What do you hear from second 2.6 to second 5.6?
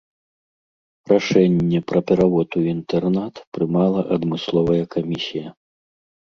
у інтэрнат прымала адмысловая камісія.